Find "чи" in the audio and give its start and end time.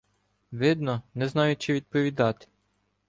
1.61-1.73